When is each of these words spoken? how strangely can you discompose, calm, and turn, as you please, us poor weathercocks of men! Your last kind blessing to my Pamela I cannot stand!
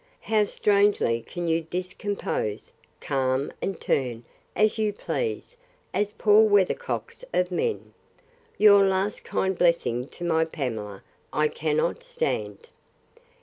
how 0.21 0.43
strangely 0.45 1.21
can 1.21 1.47
you 1.47 1.61
discompose, 1.61 2.71
calm, 2.99 3.53
and 3.61 3.79
turn, 3.79 4.23
as 4.55 4.79
you 4.79 4.91
please, 4.91 5.55
us 5.93 6.11
poor 6.17 6.41
weathercocks 6.41 7.23
of 7.35 7.51
men! 7.51 7.93
Your 8.57 8.83
last 8.83 9.23
kind 9.23 9.55
blessing 9.55 10.07
to 10.07 10.23
my 10.23 10.43
Pamela 10.43 11.03
I 11.31 11.49
cannot 11.49 12.01
stand! 12.01 12.69